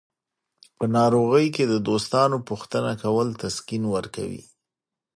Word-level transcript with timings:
په 0.77 0.85
ناروغۍ 0.95 1.47
کې 1.55 1.63
د 1.67 1.73
دوستانو 1.87 2.37
پوښتنه 2.49 2.91
کول 3.03 3.27
تسکین 3.41 3.83
ورکوي. 3.95 4.43